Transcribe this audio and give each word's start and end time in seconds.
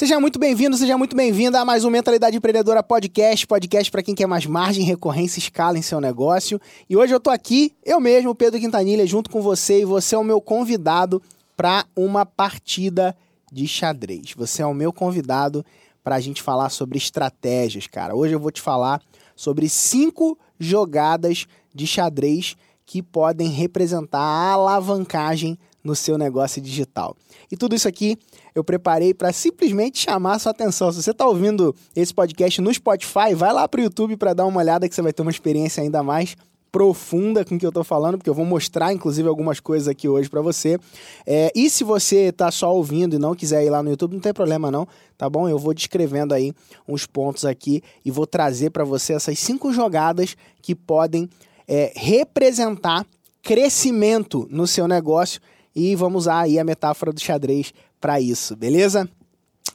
Seja 0.00 0.18
muito 0.18 0.38
bem-vindo, 0.38 0.78
seja 0.78 0.96
muito 0.96 1.14
bem-vinda 1.14 1.60
a 1.60 1.64
mais 1.66 1.84
um 1.84 1.90
Mentalidade 1.90 2.34
Empreendedora 2.34 2.82
Podcast, 2.82 3.46
podcast 3.46 3.90
para 3.90 4.02
quem 4.02 4.14
quer 4.14 4.26
mais 4.26 4.46
margem, 4.46 4.82
recorrência 4.82 5.38
escala 5.38 5.76
em 5.76 5.82
seu 5.82 6.00
negócio. 6.00 6.58
E 6.88 6.96
hoje 6.96 7.12
eu 7.12 7.20
tô 7.20 7.28
aqui, 7.28 7.74
eu 7.84 8.00
mesmo, 8.00 8.34
Pedro 8.34 8.58
Quintanilha, 8.58 9.06
junto 9.06 9.28
com 9.28 9.42
você 9.42 9.82
e 9.82 9.84
você 9.84 10.14
é 10.14 10.18
o 10.18 10.24
meu 10.24 10.40
convidado 10.40 11.20
para 11.54 11.84
uma 11.94 12.24
partida 12.24 13.14
de 13.52 13.68
xadrez. 13.68 14.32
Você 14.34 14.62
é 14.62 14.66
o 14.66 14.72
meu 14.72 14.90
convidado 14.90 15.62
para 16.02 16.16
a 16.16 16.20
gente 16.20 16.40
falar 16.40 16.70
sobre 16.70 16.96
estratégias, 16.96 17.86
cara. 17.86 18.14
Hoje 18.14 18.32
eu 18.32 18.40
vou 18.40 18.50
te 18.50 18.62
falar 18.62 19.02
sobre 19.36 19.68
cinco 19.68 20.38
jogadas 20.58 21.46
de 21.74 21.86
xadrez 21.86 22.56
que 22.86 23.02
podem 23.02 23.50
representar 23.50 24.18
a 24.18 24.52
alavancagem 24.52 25.58
no 25.84 25.94
seu 25.94 26.16
negócio 26.16 26.60
digital. 26.60 27.16
E 27.50 27.56
tudo 27.56 27.74
isso 27.74 27.88
aqui 27.88 28.18
eu 28.54 28.64
preparei 28.64 29.14
para 29.14 29.32
simplesmente 29.32 29.98
chamar 29.98 30.34
a 30.34 30.38
sua 30.38 30.52
atenção. 30.52 30.92
Se 30.92 31.02
você 31.02 31.10
está 31.10 31.26
ouvindo 31.26 31.74
esse 31.94 32.12
podcast 32.12 32.60
no 32.60 32.72
Spotify, 32.72 33.34
vai 33.34 33.52
lá 33.52 33.68
para 33.68 33.80
o 33.80 33.84
YouTube 33.84 34.16
para 34.16 34.34
dar 34.34 34.46
uma 34.46 34.60
olhada 34.60 34.88
que 34.88 34.94
você 34.94 35.02
vai 35.02 35.12
ter 35.12 35.22
uma 35.22 35.30
experiência 35.30 35.82
ainda 35.82 36.02
mais 36.02 36.36
profunda 36.70 37.44
com 37.44 37.56
o 37.56 37.58
que 37.58 37.66
eu 37.66 37.70
estou 37.70 37.82
falando, 37.82 38.16
porque 38.16 38.30
eu 38.30 38.34
vou 38.34 38.44
mostrar, 38.44 38.92
inclusive, 38.92 39.28
algumas 39.28 39.58
coisas 39.58 39.88
aqui 39.88 40.08
hoje 40.08 40.28
para 40.28 40.40
você. 40.40 40.78
É, 41.26 41.50
e 41.54 41.68
se 41.68 41.82
você 41.82 42.28
está 42.28 42.50
só 42.50 42.74
ouvindo 42.74 43.16
e 43.16 43.18
não 43.18 43.34
quiser 43.34 43.64
ir 43.64 43.70
lá 43.70 43.82
no 43.82 43.90
YouTube, 43.90 44.14
não 44.14 44.20
tem 44.20 44.32
problema 44.32 44.70
não, 44.70 44.86
tá 45.18 45.28
bom? 45.28 45.48
Eu 45.48 45.58
vou 45.58 45.74
descrevendo 45.74 46.32
aí 46.32 46.52
uns 46.86 47.06
pontos 47.06 47.44
aqui 47.44 47.82
e 48.04 48.10
vou 48.10 48.26
trazer 48.26 48.70
para 48.70 48.84
você 48.84 49.14
essas 49.14 49.38
cinco 49.38 49.72
jogadas 49.72 50.36
que 50.62 50.74
podem 50.74 51.28
é, 51.66 51.92
representar 51.96 53.04
crescimento 53.42 54.46
no 54.50 54.66
seu 54.66 54.86
negócio 54.86 55.40
e 55.74 55.94
vamos 55.96 56.24
usar 56.24 56.40
aí 56.40 56.58
a 56.58 56.64
metáfora 56.64 57.12
do 57.12 57.20
xadrez 57.20 57.72
para 58.00 58.20
isso, 58.20 58.56
beleza? 58.56 59.08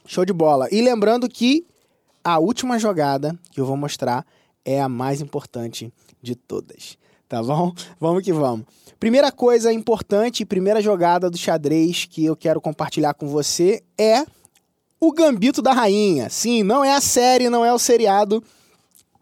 Show 0.06 0.24
de 0.24 0.32
bola. 0.32 0.68
E 0.72 0.80
lembrando 0.80 1.28
que 1.28 1.66
a 2.24 2.38
última 2.38 2.78
jogada 2.78 3.38
que 3.50 3.60
eu 3.60 3.66
vou 3.66 3.76
mostrar 3.76 4.26
é 4.64 4.80
a 4.80 4.88
mais 4.88 5.20
importante 5.20 5.92
de 6.20 6.34
todas, 6.34 6.98
tá 7.28 7.42
bom? 7.42 7.72
Vamos 8.00 8.24
que 8.24 8.32
vamos. 8.32 8.66
Primeira 8.98 9.30
coisa 9.30 9.72
importante, 9.72 10.44
primeira 10.44 10.80
jogada 10.80 11.30
do 11.30 11.36
xadrez 11.36 12.06
que 12.06 12.24
eu 12.24 12.34
quero 12.34 12.60
compartilhar 12.60 13.14
com 13.14 13.28
você 13.28 13.82
é 13.96 14.24
o 14.98 15.12
Gambito 15.12 15.60
da 15.60 15.72
Rainha. 15.72 16.30
Sim, 16.30 16.62
não 16.62 16.82
é 16.82 16.94
a 16.94 17.00
série, 17.00 17.50
não 17.50 17.64
é 17.64 17.72
o 17.72 17.78
seriado. 17.78 18.42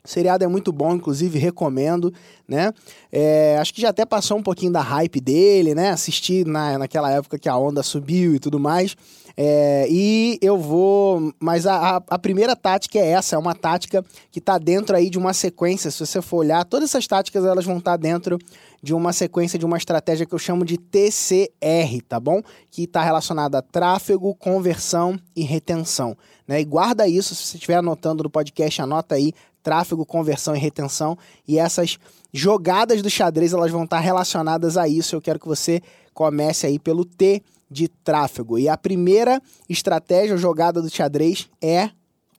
O 0.07 0.09
seriado 0.09 0.45
é 0.45 0.47
muito 0.47 0.71
bom, 0.71 0.95
inclusive 0.95 1.39
recomendo, 1.39 2.13
né? 2.47 2.75
É, 3.11 3.57
acho 3.59 3.73
que 3.73 3.81
já 3.81 3.89
até 3.89 4.05
passou 4.05 4.37
um 4.37 4.43
pouquinho 4.43 4.71
da 4.71 4.83
hype 4.83 5.19
dele, 5.19 5.75
né? 5.75 5.91
Assisti 5.93 6.45
na, 6.45 6.79
naquela 6.79 7.11
época 7.11 7.39
que 7.39 7.49
a 7.49 7.57
onda 7.57 7.83
subiu 7.83 8.35
e 8.35 8.39
tudo 8.39 8.61
mais. 8.61 8.95
É, 9.35 9.87
e 9.89 10.39
eu 10.43 10.59
vou. 10.59 11.33
Mas 11.41 11.67
a, 11.67 11.97
a, 11.97 12.03
a, 12.07 12.19
primeira 12.19 12.55
tática 12.55 12.99
é 12.99 13.13
essa, 13.13 13.35
é 13.35 13.39
uma 13.39 13.55
tática 13.55 14.05
que 14.31 14.41
está 14.41 14.59
dentro 14.59 14.95
aí 14.95 15.09
de 15.09 15.17
uma 15.17 15.33
sequência. 15.33 15.91
Se 15.91 16.05
você 16.05 16.21
for 16.21 16.37
olhar, 16.37 16.67
todas 16.67 16.91
essas 16.91 17.07
táticas 17.07 17.43
elas 17.43 17.65
vão 17.65 17.79
estar 17.79 17.93
tá 17.93 17.97
dentro 17.97 18.39
de 18.83 18.93
uma 18.93 19.11
sequência 19.11 19.59
de 19.59 19.65
uma 19.65 19.79
estratégia 19.79 20.27
que 20.27 20.35
eu 20.35 20.39
chamo 20.39 20.67
de 20.67 20.77
TCR, 20.77 22.03
tá 22.07 22.21
bom? 22.21 22.43
Que 22.71 22.85
está 22.85 23.03
relacionada 23.03 23.59
a 23.59 23.63
tráfego, 23.63 24.35
conversão 24.35 25.19
e 25.35 25.43
retenção. 25.43 26.15
Né? 26.47 26.61
E 26.61 26.65
guarda 26.65 27.09
isso, 27.09 27.35
se 27.35 27.47
você 27.47 27.57
estiver 27.57 27.77
anotando 27.77 28.23
no 28.23 28.29
podcast, 28.29 28.83
anota 28.83 29.15
aí 29.15 29.33
tráfego, 29.65 30.07
conversão 30.07 30.55
e 30.55 30.59
retenção. 30.61 31.19
E 31.49 31.59
essas 31.59 31.99
jogadas 32.33 33.03
do 33.03 33.11
xadrez 33.11 33.53
elas 33.53 33.73
vão 33.73 33.83
estar 33.83 33.99
relacionadas 33.99 34.77
a 34.77 34.87
isso. 34.87 35.17
Eu 35.17 35.23
quero 35.23 35.41
que 35.41 35.49
você 35.49 35.81
comece 36.13 36.67
aí 36.67 36.79
pelo 36.79 37.05
T 37.05 37.43
de 37.69 37.89
tráfego. 37.89 38.59
E 38.59 38.69
a 38.69 38.77
primeira 38.77 39.43
estratégia, 39.69 40.37
jogada 40.37 40.81
do 40.81 40.89
xadrez, 40.89 41.49
é 41.61 41.91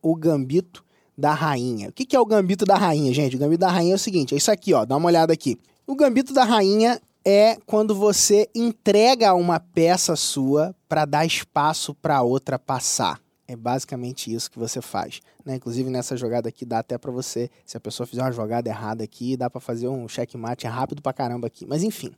o 0.01 0.15
gambito 0.15 0.85
da 1.17 1.33
rainha. 1.33 1.89
O 1.89 1.91
que 1.91 2.15
é 2.15 2.19
o 2.19 2.25
gambito 2.25 2.63
da 2.63 2.77
rainha, 2.77 3.13
gente? 3.13 3.35
O 3.35 3.39
gambito 3.39 3.59
da 3.59 3.71
rainha 3.71 3.93
é 3.93 3.95
o 3.95 3.99
seguinte: 3.99 4.33
é 4.33 4.37
isso 4.37 4.51
aqui, 4.51 4.73
ó. 4.73 4.85
Dá 4.85 4.95
uma 4.95 5.07
olhada 5.07 5.33
aqui. 5.33 5.57
O 5.87 5.95
gambito 5.95 6.33
da 6.33 6.43
rainha 6.43 7.01
é 7.25 7.57
quando 7.65 7.95
você 7.95 8.47
entrega 8.53 9.33
uma 9.33 9.59
peça 9.59 10.15
sua 10.15 10.75
para 10.87 11.05
dar 11.05 11.25
espaço 11.25 11.93
para 11.95 12.21
outra 12.21 12.59
passar. 12.59 13.19
É 13.47 13.55
basicamente 13.55 14.33
isso 14.33 14.49
que 14.49 14.57
você 14.57 14.81
faz. 14.81 15.21
Né? 15.45 15.55
Inclusive 15.55 15.89
nessa 15.89 16.17
jogada 16.17 16.49
aqui 16.49 16.65
dá 16.65 16.79
até 16.79 16.97
para 16.97 17.11
você, 17.11 17.49
se 17.65 17.77
a 17.77 17.79
pessoa 17.79 18.07
fizer 18.07 18.21
uma 18.21 18.31
jogada 18.31 18.69
errada 18.69 19.03
aqui, 19.03 19.37
dá 19.37 19.49
para 19.49 19.61
fazer 19.61 19.87
um 19.87 20.07
checkmate 20.07 20.65
rápido 20.65 21.01
pra 21.01 21.13
caramba 21.13 21.47
aqui. 21.47 21.65
Mas 21.65 21.83
enfim, 21.83 22.11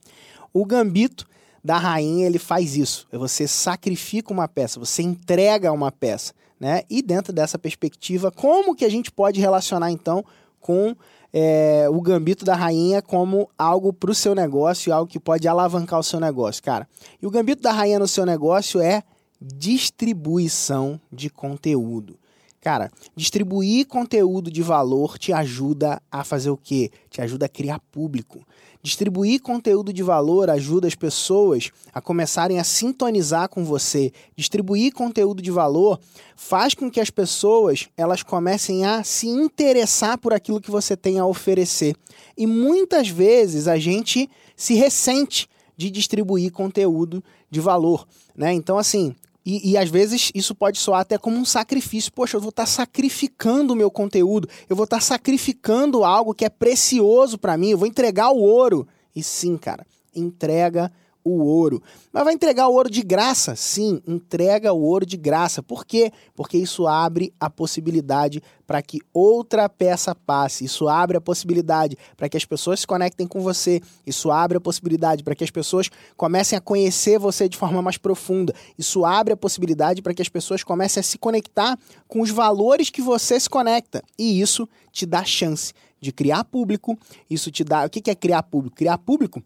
o 0.54 0.66
gambito 0.66 1.28
da 1.64 1.78
rainha, 1.78 2.26
ele 2.26 2.40
faz 2.40 2.78
isso. 2.78 3.08
Você 3.12 3.46
sacrifica 3.48 4.32
uma 4.32 4.48
peça, 4.48 4.80
você 4.80 5.02
entrega 5.02 5.72
uma 5.72 5.92
peça, 5.92 6.34
né? 6.58 6.84
E 6.90 7.02
dentro 7.02 7.34
dessa 7.34 7.60
perspectiva, 7.60 8.32
como 8.32 8.74
que 8.74 8.86
a 8.86 8.90
gente 8.90 9.12
pode 9.12 9.42
relacionar 9.42 9.92
então 9.92 10.24
com 10.62 10.96
é, 11.34 11.88
o 11.90 12.02
gambito 12.02 12.46
da 12.46 12.56
rainha 12.56 13.02
como 13.02 13.50
algo 13.58 13.92
para 13.92 14.12
o 14.12 14.16
seu 14.16 14.34
negócio, 14.34 14.94
algo 14.94 15.12
que 15.12 15.20
pode 15.20 15.48
alavancar 15.48 16.00
o 16.00 16.04
seu 16.04 16.20
negócio, 16.20 16.64
cara? 16.64 16.88
E 17.22 17.28
o 17.28 17.32
gambito 17.32 17.62
da 17.62 17.72
rainha 17.72 18.00
no 18.00 18.08
seu 18.08 18.26
negócio 18.26 18.80
é 18.80 19.04
distribuição 19.42 21.00
de 21.12 21.30
conteúdo. 21.30 22.18
Cara, 22.60 22.92
distribuir 23.16 23.88
conteúdo 23.88 24.52
de 24.52 24.62
valor 24.62 25.18
te 25.18 25.32
ajuda 25.32 26.02
a 26.12 26.24
fazer 26.24 26.50
o 26.50 26.58
quê? 26.58 26.92
Te 27.10 27.22
ajuda 27.22 27.46
a 27.46 27.50
criar 27.50 27.80
público. 27.92 28.46
Distribuir 28.82 29.42
conteúdo 29.42 29.94
de 29.94 30.04
valor 30.04 30.50
ajuda 30.50 30.88
as 30.88 30.96
pessoas 30.96 31.72
a 31.94 32.02
começarem 32.02 32.60
a 32.60 32.64
sintonizar 32.64 33.50
com 33.50 33.64
você. 33.64 34.12
Distribuir 34.36 34.94
conteúdo 34.94 35.42
de 35.42 35.52
valor 35.52 36.00
faz 36.36 36.74
com 36.74 36.90
que 36.90 37.00
as 37.00 37.10
pessoas 37.10 37.90
elas 37.96 38.24
comecem 38.24 38.86
a 38.86 39.04
se 39.04 39.28
interessar 39.28 40.18
por 40.18 40.34
aquilo 40.34 40.62
que 40.62 40.72
você 40.72 40.96
tem 40.98 41.20
a 41.20 41.26
oferecer. 41.26 41.96
E 42.38 42.48
muitas 42.48 43.08
vezes 43.10 43.68
a 43.68 43.78
gente 43.78 44.30
se 44.56 44.74
ressente 44.74 45.48
de 45.76 45.92
distribuir 45.92 46.52
conteúdo 46.52 47.24
de 47.50 47.60
valor, 47.60 48.08
né? 48.36 48.52
Então 48.54 48.78
assim, 48.78 49.16
e, 49.50 49.72
e, 49.72 49.78
às 49.78 49.90
vezes 49.90 50.30
isso 50.36 50.54
pode 50.54 50.78
soar 50.78 51.00
até 51.00 51.18
como 51.18 51.38
um 51.38 51.46
sacrifício. 51.46 52.12
Poxa, 52.12 52.36
eu 52.36 52.42
vou 52.42 52.50
estar 52.50 52.64
tá 52.64 52.68
sacrificando 52.68 53.72
o 53.72 53.78
meu 53.78 53.90
conteúdo, 53.90 54.50
eu 54.68 54.76
vou 54.76 54.84
estar 54.84 54.98
tá 54.98 55.02
sacrificando 55.02 56.04
algo 56.04 56.34
que 56.34 56.44
é 56.44 56.50
precioso 56.50 57.38
para 57.38 57.56
mim, 57.56 57.70
eu 57.70 57.78
vou 57.78 57.88
entregar 57.88 58.30
o 58.30 58.40
ouro. 58.40 58.86
E 59.16 59.24
sim, 59.24 59.56
cara, 59.56 59.88
entrega 60.14 60.92
o 61.28 61.46
ouro. 61.46 61.82
Mas 62.12 62.24
vai 62.24 62.34
entregar 62.34 62.68
o 62.68 62.74
ouro 62.74 62.90
de 62.90 63.02
graça? 63.02 63.56
Sim, 63.56 64.02
entrega 64.08 64.74
o 64.74 64.82
ouro 64.82 65.06
de 65.06 65.18
graça. 65.18 65.62
Por 65.62 65.86
quê? 65.86 66.12
Porque 66.36 66.58
isso 66.58 66.88
abre 66.88 67.34
a 67.40 67.50
possibilidade 67.50 68.42
para 68.66 68.82
que 68.82 69.00
outra 69.14 69.70
peça 69.70 70.14
passe. 70.14 70.66
Isso 70.66 70.90
abre 70.90 71.18
a 71.18 71.22
possibilidade 71.22 71.98
para 72.16 72.28
que 72.28 72.36
as 72.36 72.44
pessoas 72.44 72.82
se 72.82 72.88
conectem 72.88 73.26
com 73.26 73.40
você. 73.40 73.82
Isso 74.06 74.30
abre 74.30 74.58
a 74.58 74.62
possibilidade 74.62 75.24
para 75.24 75.36
que 75.36 75.44
as 75.44 75.52
pessoas 75.52 75.90
comecem 76.16 76.58
a 76.58 76.62
conhecer 76.62 77.18
você 77.18 77.48
de 77.48 77.58
forma 77.58 77.82
mais 77.82 77.98
profunda. 77.98 78.54
Isso 78.78 79.06
abre 79.06 79.34
a 79.34 79.38
possibilidade 79.38 80.02
para 80.02 80.14
que 80.14 80.22
as 80.22 80.30
pessoas 80.30 80.64
comecem 80.64 81.00
a 81.00 81.04
se 81.04 81.18
conectar 81.18 81.78
com 82.08 82.22
os 82.22 82.30
valores 82.30 82.90
que 82.90 83.02
você 83.02 83.40
se 83.40 83.50
conecta. 83.50 84.04
E 84.20 84.42
isso 84.42 84.68
te 84.92 85.06
dá 85.06 85.24
chance 85.24 85.74
de 86.00 86.12
criar 86.12 86.44
público. 86.44 86.98
Isso 87.30 87.52
te 87.52 87.64
dá. 87.64 87.86
O 87.86 87.90
que 87.90 88.10
é 88.10 88.16
criar 88.16 88.44
público? 88.44 88.76
Criar 88.76 88.98
público 88.98 89.42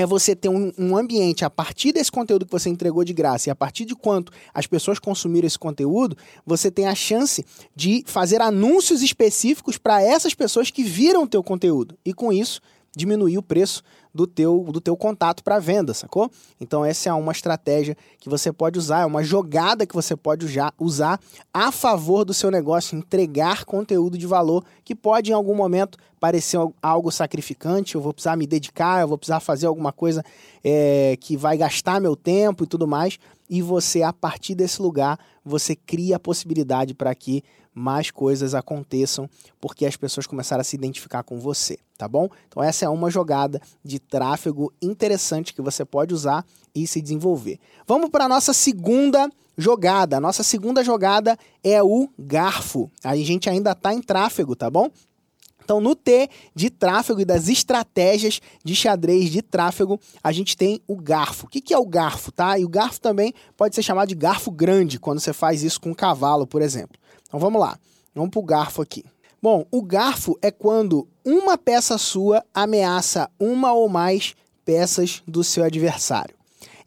é 0.00 0.06
você 0.06 0.36
ter 0.36 0.48
um, 0.48 0.72
um, 0.78 0.96
ambiente 0.96 1.44
a 1.44 1.50
partir 1.50 1.92
desse 1.92 2.10
conteúdo 2.10 2.46
que 2.46 2.52
você 2.52 2.68
entregou 2.68 3.02
de 3.02 3.12
graça 3.12 3.48
e 3.48 3.50
a 3.50 3.54
partir 3.54 3.84
de 3.84 3.96
quanto 3.96 4.32
as 4.54 4.64
pessoas 4.64 5.00
consumiram 5.00 5.46
esse 5.46 5.58
conteúdo, 5.58 6.16
você 6.46 6.70
tem 6.70 6.86
a 6.86 6.94
chance 6.94 7.44
de 7.74 8.04
fazer 8.06 8.40
anúncios 8.40 9.02
específicos 9.02 9.76
para 9.76 10.00
essas 10.00 10.34
pessoas 10.34 10.70
que 10.70 10.84
viram 10.84 11.24
o 11.24 11.28
teu 11.28 11.42
conteúdo. 11.42 11.98
E 12.04 12.14
com 12.14 12.32
isso, 12.32 12.60
diminuir 12.96 13.38
o 13.38 13.42
preço 13.42 13.82
do 14.18 14.26
teu, 14.26 14.66
do 14.72 14.80
teu 14.80 14.96
contato 14.96 15.44
para 15.44 15.60
venda, 15.60 15.94
sacou? 15.94 16.28
Então 16.60 16.84
essa 16.84 17.08
é 17.08 17.12
uma 17.12 17.30
estratégia 17.30 17.96
que 18.18 18.28
você 18.28 18.52
pode 18.52 18.76
usar, 18.76 19.02
é 19.02 19.06
uma 19.06 19.22
jogada 19.22 19.86
que 19.86 19.94
você 19.94 20.16
pode 20.16 20.44
usar 20.76 21.20
a 21.54 21.70
favor 21.70 22.24
do 22.24 22.34
seu 22.34 22.50
negócio, 22.50 22.98
entregar 22.98 23.64
conteúdo 23.64 24.18
de 24.18 24.26
valor 24.26 24.64
que 24.84 24.92
pode 24.92 25.30
em 25.30 25.34
algum 25.34 25.54
momento 25.54 25.96
parecer 26.18 26.58
algo 26.82 27.12
sacrificante, 27.12 27.94
eu 27.94 28.00
vou 28.00 28.12
precisar 28.12 28.34
me 28.34 28.44
dedicar, 28.44 29.02
eu 29.02 29.06
vou 29.06 29.16
precisar 29.16 29.38
fazer 29.38 29.68
alguma 29.68 29.92
coisa 29.92 30.24
é, 30.64 31.16
que 31.20 31.36
vai 31.36 31.56
gastar 31.56 32.00
meu 32.00 32.16
tempo 32.16 32.64
e 32.64 32.66
tudo 32.66 32.88
mais, 32.88 33.20
e 33.48 33.62
você, 33.62 34.02
a 34.02 34.12
partir 34.12 34.56
desse 34.56 34.82
lugar, 34.82 35.16
você 35.44 35.76
cria 35.76 36.16
a 36.16 36.20
possibilidade 36.20 36.92
para 36.92 37.14
que 37.14 37.44
mais 37.78 38.10
coisas 38.10 38.54
aconteçam, 38.54 39.30
porque 39.60 39.86
as 39.86 39.96
pessoas 39.96 40.26
começaram 40.26 40.60
a 40.60 40.64
se 40.64 40.76
identificar 40.76 41.22
com 41.22 41.38
você, 41.38 41.78
tá 41.96 42.08
bom? 42.08 42.28
Então 42.48 42.62
essa 42.62 42.84
é 42.84 42.88
uma 42.88 43.10
jogada 43.10 43.62
de 43.84 43.98
tráfego 44.08 44.72
interessante 44.80 45.52
que 45.54 45.62
você 45.62 45.84
pode 45.84 46.14
usar 46.14 46.44
e 46.74 46.86
se 46.86 47.00
desenvolver. 47.00 47.58
Vamos 47.86 48.10
para 48.10 48.24
a 48.24 48.28
nossa 48.28 48.52
segunda 48.52 49.30
jogada. 49.56 50.16
A 50.16 50.20
nossa 50.20 50.42
segunda 50.42 50.84
jogada 50.84 51.36
é 51.62 51.82
o 51.82 52.08
garfo. 52.18 52.90
A 53.02 53.16
gente 53.16 53.50
ainda 53.50 53.72
está 53.72 53.92
em 53.92 54.00
tráfego, 54.00 54.54
tá 54.54 54.70
bom? 54.70 54.90
Então, 55.68 55.82
no 55.82 55.94
T 55.94 56.30
de 56.54 56.70
tráfego 56.70 57.20
e 57.20 57.26
das 57.26 57.46
estratégias 57.46 58.40
de 58.64 58.74
xadrez 58.74 59.30
de 59.30 59.42
tráfego, 59.42 60.00
a 60.24 60.32
gente 60.32 60.56
tem 60.56 60.80
o 60.88 60.96
garfo. 60.96 61.44
O 61.44 61.48
que, 61.50 61.74
é 61.74 61.78
o 61.78 61.84
garfo, 61.84 62.32
tá? 62.32 62.58
E 62.58 62.64
o 62.64 62.68
garfo 62.70 62.98
também 62.98 63.34
pode 63.54 63.74
ser 63.74 63.82
chamado 63.82 64.08
de 64.08 64.14
garfo 64.14 64.50
grande, 64.50 64.98
quando 64.98 65.20
você 65.20 65.34
faz 65.34 65.62
isso 65.62 65.78
com 65.78 65.90
um 65.90 65.94
cavalo, 65.94 66.46
por 66.46 66.62
exemplo. 66.62 66.98
Então, 67.26 67.38
vamos 67.38 67.60
lá. 67.60 67.78
Vamos 68.14 68.30
para 68.30 68.40
o 68.40 68.44
garfo 68.44 68.80
aqui. 68.80 69.04
Bom, 69.40 69.64
o 69.70 69.82
garfo 69.82 70.36
é 70.42 70.50
quando 70.50 71.06
uma 71.24 71.56
peça 71.56 71.96
sua 71.96 72.44
ameaça 72.52 73.30
uma 73.38 73.72
ou 73.72 73.88
mais 73.88 74.34
peças 74.64 75.22
do 75.26 75.44
seu 75.44 75.64
adversário. 75.64 76.34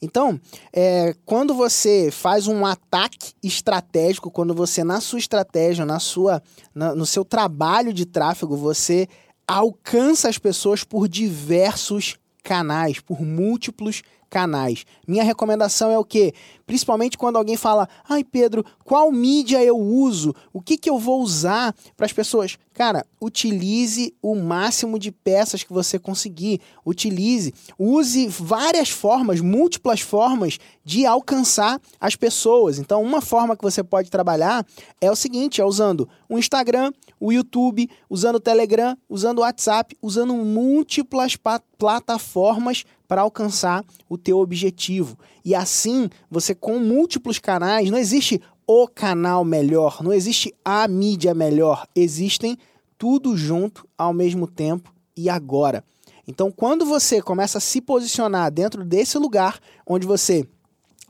Então, 0.01 0.39
é, 0.73 1.15
quando 1.25 1.53
você 1.53 2.09
faz 2.11 2.47
um 2.47 2.65
ataque 2.65 3.33
estratégico, 3.41 4.31
quando 4.31 4.53
você 4.53 4.83
na 4.83 4.99
sua 4.99 5.19
estratégia, 5.19 5.85
na 5.85 5.99
sua, 5.99 6.41
na, 6.73 6.95
no 6.95 7.05
seu 7.05 7.23
trabalho 7.23 7.93
de 7.93 8.05
tráfego, 8.05 8.57
você 8.57 9.07
alcança 9.47 10.27
as 10.27 10.39
pessoas 10.39 10.83
por 10.83 11.07
diversos 11.07 12.17
canais, 12.43 12.99
por 12.99 13.21
múltiplos 13.21 14.01
canais. 14.31 14.85
Minha 15.05 15.25
recomendação 15.25 15.91
é 15.91 15.99
o 15.99 16.05
quê? 16.05 16.33
Principalmente 16.65 17.17
quando 17.17 17.35
alguém 17.35 17.57
fala: 17.57 17.87
"Ai, 18.07 18.23
Pedro, 18.23 18.65
qual 18.85 19.11
mídia 19.11 19.61
eu 19.61 19.77
uso? 19.77 20.33
O 20.53 20.61
que 20.61 20.77
que 20.77 20.89
eu 20.89 20.97
vou 20.97 21.21
usar 21.21 21.75
para 21.97 22.05
as 22.05 22.13
pessoas?" 22.13 22.57
Cara, 22.73 23.05
utilize 23.19 24.13
o 24.21 24.33
máximo 24.33 24.97
de 24.97 25.11
peças 25.11 25.61
que 25.61 25.73
você 25.73 25.99
conseguir. 25.99 26.61
Utilize, 26.85 27.53
use 27.77 28.27
várias 28.27 28.89
formas, 28.89 29.41
múltiplas 29.41 29.99
formas 29.99 30.57
de 30.83 31.05
alcançar 31.05 31.79
as 31.99 32.15
pessoas. 32.15 32.79
Então, 32.79 33.03
uma 33.03 33.21
forma 33.21 33.57
que 33.57 33.63
você 33.63 33.83
pode 33.83 34.09
trabalhar 34.09 34.65
é 35.01 35.11
o 35.11 35.15
seguinte, 35.15 35.59
é 35.59 35.65
usando 35.65 36.07
o 36.29 36.39
Instagram, 36.39 36.93
o 37.19 37.31
YouTube, 37.31 37.89
usando 38.09 38.35
o 38.35 38.39
Telegram, 38.39 38.97
usando 39.09 39.39
o 39.39 39.41
WhatsApp, 39.41 39.95
usando 40.01 40.33
múltiplas 40.33 41.37
plataformas 41.77 42.85
para 43.11 43.23
alcançar 43.23 43.83
o 44.07 44.17
teu 44.17 44.39
objetivo. 44.39 45.19
E 45.43 45.53
assim, 45.53 46.09
você 46.29 46.55
com 46.55 46.79
múltiplos 46.79 47.39
canais, 47.39 47.91
não 47.91 47.97
existe 47.97 48.41
o 48.65 48.87
canal 48.87 49.43
melhor, 49.43 50.01
não 50.01 50.13
existe 50.13 50.55
a 50.63 50.87
mídia 50.87 51.33
melhor, 51.33 51.85
existem 51.93 52.57
tudo 52.97 53.35
junto 53.35 53.85
ao 53.97 54.13
mesmo 54.13 54.47
tempo 54.47 54.95
e 55.13 55.29
agora. 55.29 55.83
Então, 56.25 56.49
quando 56.49 56.85
você 56.85 57.21
começa 57.21 57.57
a 57.57 57.61
se 57.61 57.81
posicionar 57.81 58.49
dentro 58.49 58.85
desse 58.85 59.17
lugar 59.17 59.59
onde 59.85 60.07
você 60.07 60.47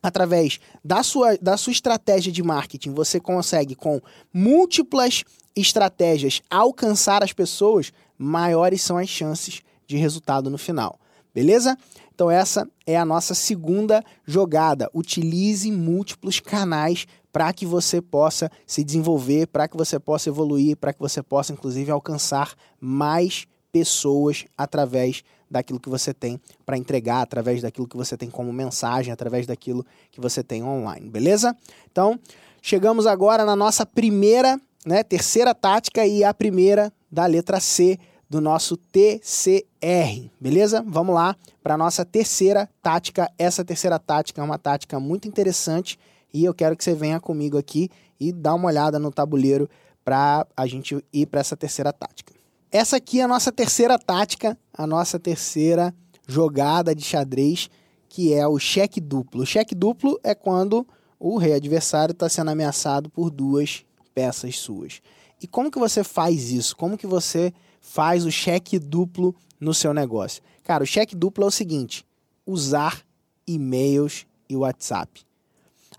através 0.01 0.59
da 0.83 1.03
sua, 1.03 1.38
da 1.38 1.56
sua 1.56 1.71
estratégia 1.71 2.31
de 2.31 2.42
marketing, 2.42 2.95
você 2.95 3.19
consegue 3.19 3.75
com 3.75 4.01
múltiplas 4.33 5.24
estratégias 5.56 6.42
alcançar 6.50 7.24
as 7.24 7.31
pessoas, 7.31 7.94
maiores 8.18 8.81
são 8.81 8.98
as 8.98 9.07
chances 9.07 9.62
de 9.86 9.98
resultado 9.98 10.50
no 10.50 10.57
final. 10.57 11.00
Beleza? 11.33 11.78
Então 12.13 12.30
essa 12.30 12.68
é 12.86 12.98
a 12.98 13.06
nossa 13.06 13.33
segunda 13.33 14.04
jogada. 14.25 14.89
Utilize 14.94 15.72
múltiplos 15.72 16.39
canais 16.39 17.07
para 17.31 17.51
que 17.54 17.66
você 17.66 18.01
possa 18.01 18.51
se 18.68 18.83
desenvolver, 18.83 19.48
para 19.48 19.68
que 19.68 19.78
você 19.78 20.00
possa 20.00 20.30
evoluir, 20.30 20.75
para 20.75 20.94
que 20.94 21.00
você 21.00 21.24
possa 21.24 21.54
inclusive 21.54 21.89
alcançar 21.89 22.54
mais 22.80 23.48
pessoas 23.72 24.45
através 24.57 25.24
daquilo 25.50 25.80
que 25.80 25.89
você 25.89 26.13
tem 26.13 26.39
para 26.66 26.78
entregar, 26.78 27.22
através 27.22 27.62
daquilo 27.62 27.88
que 27.88 27.98
você 27.98 28.16
tem 28.16 28.30
como 28.30 28.51
mensagem, 28.54 29.12
através 29.12 29.45
daquilo 29.45 29.86
que 30.10 30.22
você 30.22 30.44
tem 30.44 30.63
online, 30.63 31.10
beleza? 31.10 31.56
Então, 31.92 32.19
chegamos 32.62 33.06
agora 33.06 33.44
na 33.44 33.56
nossa 33.56 33.86
primeira, 33.86 34.60
né, 34.86 35.04
terceira 35.04 35.54
tática 35.54 36.06
e 36.06 36.24
a 36.24 36.34
primeira 36.34 36.92
da 37.12 37.25
letra 37.25 37.60
C 37.60 38.00
do 38.31 38.39
nosso 38.39 38.78
TCR, 38.78 40.31
beleza? 40.39 40.81
Vamos 40.88 41.13
lá 41.13 41.36
para 41.62 41.74
a 41.74 41.78
nossa 41.78 42.06
terceira 42.06 42.69
tática. 42.81 43.30
Essa 43.38 43.62
terceira 43.66 44.00
tática 44.00 44.39
é 44.39 44.44
uma 44.44 44.57
tática 44.57 45.01
muito 45.01 45.28
interessante 45.28 46.00
e 46.33 46.45
eu 46.45 46.54
quero 46.54 46.78
que 46.78 46.81
você 46.81 46.95
venha 46.95 47.19
comigo 47.19 47.57
aqui 47.57 47.89
e 48.18 48.31
dá 48.31 48.54
uma 48.54 48.69
olhada 48.69 48.98
no 48.98 49.12
tabuleiro 49.12 49.69
para 50.01 50.48
a 50.56 50.66
gente 50.66 51.04
ir 51.12 51.25
para 51.25 51.42
essa 51.42 51.57
terceira 51.57 51.92
tática. 51.92 52.33
Essa 52.72 52.95
aqui 52.95 53.19
é 53.19 53.24
a 53.24 53.28
nossa 53.28 53.51
terceira 53.51 54.00
tática, 54.00 54.57
a 54.74 54.88
nossa 54.88 55.19
terceira 55.19 55.94
jogada 56.25 56.95
de 56.95 57.04
xadrez, 57.04 57.69
que 58.07 58.34
é 58.34 58.48
o 58.48 58.57
cheque 58.57 59.01
duplo. 59.01 59.42
O 59.42 59.45
cheque 59.45 59.75
duplo 59.75 60.18
é 60.24 60.34
quando 60.34 60.88
o 61.19 61.38
rei 61.38 61.56
adversário 61.56 62.13
está 62.13 62.30
sendo 62.30 62.51
ameaçado 62.51 63.10
por 63.10 63.30
duas 63.30 63.84
peças 64.16 64.57
suas. 64.57 65.01
E 65.42 65.48
como 65.48 65.69
que 65.69 65.77
você 65.77 66.01
faz 66.01 66.50
isso? 66.50 66.77
Como 66.77 66.98
que 66.98 67.06
você 67.06 67.54
faz 67.81 68.25
o 68.25 68.31
cheque 68.31 68.80
duplo 68.80 69.36
no 69.60 69.74
seu 69.74 69.94
negócio? 69.94 70.42
Cara, 70.63 70.83
o 70.83 70.88
cheque 70.88 71.16
duplo 71.16 71.44
é 71.44 71.48
o 71.48 71.51
seguinte: 71.51 72.06
usar 72.45 73.01
e-mails 73.45 74.25
e 74.48 74.56
WhatsApp. 74.56 75.25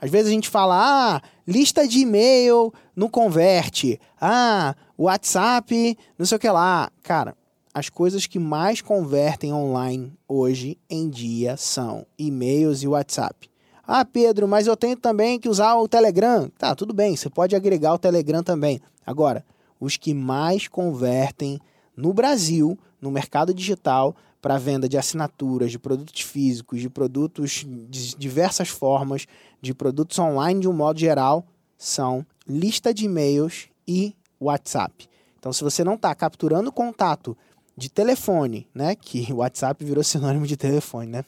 Às 0.00 0.10
vezes 0.10 0.28
a 0.28 0.34
gente 0.34 0.48
fala, 0.48 0.76
ah, 1.16 1.22
lista 1.46 1.86
de 1.86 2.00
e-mail 2.00 2.72
não 2.96 3.08
converte. 3.08 4.00
Ah, 4.20 4.74
WhatsApp, 4.98 5.96
não 6.18 6.26
sei 6.26 6.36
o 6.36 6.40
que 6.40 6.50
lá. 6.50 6.90
Cara, 7.04 7.36
as 7.72 7.88
coisas 7.88 8.26
que 8.26 8.38
mais 8.38 8.80
convertem 8.80 9.52
online 9.52 10.12
hoje 10.26 10.76
em 10.90 11.08
dia 11.08 11.56
são 11.56 12.04
e-mails 12.18 12.82
e 12.82 12.88
WhatsApp. 12.88 13.48
Ah, 13.86 14.04
Pedro, 14.04 14.48
mas 14.48 14.66
eu 14.66 14.76
tenho 14.76 14.96
também 14.96 15.38
que 15.38 15.48
usar 15.48 15.76
o 15.76 15.86
Telegram. 15.88 16.50
Tá, 16.58 16.74
tudo 16.74 16.92
bem, 16.92 17.16
você 17.16 17.30
pode 17.30 17.54
agregar 17.54 17.94
o 17.94 17.98
Telegram 17.98 18.42
também. 18.42 18.80
Agora, 19.06 19.44
os 19.78 19.96
que 19.96 20.14
mais 20.14 20.66
convertem 20.66 21.60
no 21.96 22.12
Brasil, 22.12 22.78
no 23.00 23.10
mercado 23.10 23.52
digital, 23.52 24.14
para 24.40 24.58
venda 24.58 24.88
de 24.88 24.98
assinaturas, 24.98 25.70
de 25.70 25.78
produtos 25.78 26.20
físicos, 26.22 26.80
de 26.80 26.90
produtos 26.90 27.64
de 27.88 28.16
diversas 28.16 28.68
formas, 28.68 29.26
de 29.60 29.72
produtos 29.72 30.18
online 30.18 30.60
de 30.60 30.68
um 30.68 30.72
modo 30.72 30.98
geral, 30.98 31.46
são 31.78 32.26
lista 32.46 32.92
de 32.92 33.04
e-mails 33.04 33.68
e 33.86 34.14
WhatsApp. 34.40 35.08
Então, 35.38 35.52
se 35.52 35.62
você 35.62 35.84
não 35.84 35.94
está 35.94 36.14
capturando 36.14 36.72
contato 36.72 37.36
de 37.76 37.88
telefone, 37.88 38.66
né, 38.74 38.94
que 38.96 39.32
o 39.32 39.36
WhatsApp 39.42 39.84
virou 39.84 40.02
sinônimo 40.02 40.46
de 40.46 40.56
telefone, 40.56 41.10
né? 41.10 41.24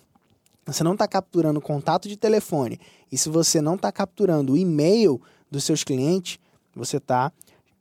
Você 0.66 0.82
não 0.82 0.92
está 0.92 1.06
capturando 1.06 1.60
contato 1.60 2.08
de 2.08 2.16
telefone 2.16 2.80
e 3.12 3.18
se 3.18 3.28
você 3.28 3.60
não 3.60 3.74
está 3.74 3.92
capturando 3.92 4.54
o 4.54 4.56
e-mail 4.56 5.20
dos 5.50 5.62
seus 5.62 5.84
clientes, 5.84 6.38
você 6.74 6.96
está 6.96 7.30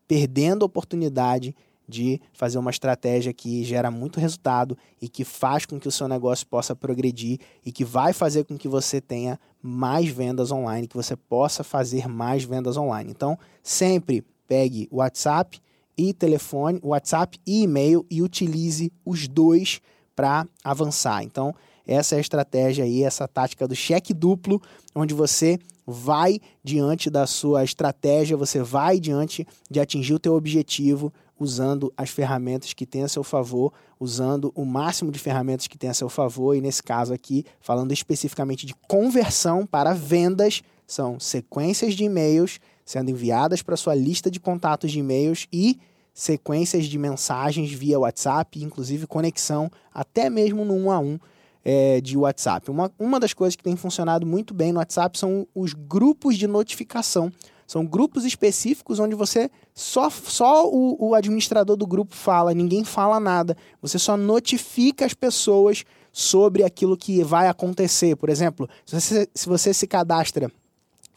perdendo 0.08 0.64
a 0.64 0.66
oportunidade 0.66 1.56
de 1.88 2.20
fazer 2.32 2.58
uma 2.58 2.72
estratégia 2.72 3.34
que 3.34 3.64
gera 3.64 3.92
muito 3.92 4.20
resultado 4.20 4.78
e 5.02 5.10
que 5.10 5.24
faz 5.24 5.66
com 5.66 5.80
que 5.80 5.88
o 5.88 5.92
seu 5.92 6.08
negócio 6.08 6.48
possa 6.48 6.76
progredir 6.76 7.40
e 7.66 7.72
que 7.72 7.84
vai 7.84 8.14
fazer 8.14 8.46
com 8.46 8.58
que 8.58 8.68
você 8.68 9.02
tenha 9.02 9.40
mais 9.62 10.10
vendas 10.10 10.52
online, 10.52 10.88
que 10.88 10.96
você 10.96 11.16
possa 11.16 11.64
fazer 11.64 12.08
mais 12.08 12.44
vendas 12.44 12.78
online. 12.78 13.12
Então, 13.12 13.38
sempre 13.62 14.24
pegue 14.48 14.88
o 14.92 14.98
WhatsApp 14.98 15.60
e 15.98 16.14
telefone, 16.14 16.80
WhatsApp 16.84 17.40
e 17.46 17.64
e-mail 17.64 18.06
e 18.10 18.22
utilize 18.22 18.92
os 19.06 19.28
dois 19.28 19.82
para 20.16 20.48
avançar. 20.64 21.24
Então, 21.24 21.54
essa 21.86 22.16
é 22.16 22.18
a 22.18 22.22
estratégia 22.22 22.86
aí, 22.86 23.04
essa 23.04 23.28
tática 23.28 23.68
do 23.68 23.76
cheque 23.76 24.14
duplo, 24.14 24.62
onde 24.96 25.14
você 25.14 25.60
vai 25.86 26.40
diante 26.64 27.10
da 27.10 27.28
sua 27.28 27.64
estratégia, 27.64 28.38
você 28.38 28.62
vai 28.62 29.00
diante 29.00 29.46
de 29.70 29.80
atingir 29.80 30.14
o 30.14 30.20
teu 30.20 30.34
objetivo 30.34 31.12
usando 31.44 31.94
as 31.96 32.10
ferramentas 32.10 32.74
que 32.74 32.86
tem 32.86 33.04
a 33.04 33.08
seu 33.08 33.24
favor, 33.24 33.72
usando 34.00 34.52
o 34.56 34.66
máximo 34.66 35.12
de 35.12 35.20
ferramentas 35.20 35.68
que 35.68 35.78
tem 35.78 35.90
a 35.90 35.94
seu 35.94 36.10
favor, 36.10 36.56
e 36.56 36.62
nesse 36.62 36.82
caso 36.82 37.14
aqui, 37.14 37.46
falando 37.60 37.92
especificamente 37.92 38.66
de 38.66 38.74
conversão 38.88 39.66
para 39.66 39.94
vendas, 39.94 40.64
são 40.88 41.20
sequências 41.20 41.94
de 41.94 42.04
e-mails 42.06 42.60
sendo 42.86 43.12
enviadas 43.12 43.62
para 43.62 43.78
sua 43.78 43.96
lista 43.96 44.30
de 44.30 44.40
contatos 44.40 44.92
de 44.92 45.00
e-mails 45.00 45.48
e 45.52 45.80
sequências 46.14 46.86
de 46.86 46.98
mensagens 46.98 47.72
via 47.72 48.00
WhatsApp, 48.00 48.62
inclusive 48.62 49.08
conexão 49.08 49.72
até 49.94 50.30
mesmo 50.30 50.64
no 50.64 50.76
1 50.76 50.92
a 50.92 51.00
1 51.00 51.20
é, 51.66 52.02
de 52.02 52.18
WhatsApp. 52.18 52.70
Uma, 52.70 52.92
uma 53.00 53.20
das 53.20 53.34
coisas 53.34 53.56
que 53.56 53.64
tem 53.64 53.76
funcionado 53.76 54.26
muito 54.26 54.54
bem 54.54 54.72
no 54.72 54.80
WhatsApp 54.80 55.18
são 55.18 55.48
os 55.56 55.74
grupos 55.74 56.38
de 56.38 56.46
notificação. 56.46 57.32
São 57.74 57.84
grupos 57.84 58.24
específicos 58.24 59.00
onde 59.00 59.16
você 59.16 59.50
só, 59.74 60.08
só 60.08 60.70
o, 60.70 61.10
o 61.10 61.16
administrador 61.16 61.76
do 61.76 61.88
grupo 61.88 62.16
fala, 62.16 62.54
ninguém 62.54 62.84
fala 62.84 63.20
nada. 63.20 63.58
Você 63.82 63.98
só 63.98 64.16
notifica 64.16 65.08
as 65.08 65.16
pessoas 65.16 65.84
sobre 66.12 66.64
aquilo 66.64 66.96
que 66.96 67.24
vai 67.24 67.48
acontecer. 67.48 68.16
Por 68.16 68.30
exemplo, 68.30 68.70
se 68.86 69.02
você, 69.02 69.28
se 69.34 69.50
você 69.50 69.74
se 69.74 69.88
cadastra 69.88 70.52